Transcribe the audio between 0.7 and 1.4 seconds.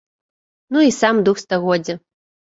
Ну і сам дух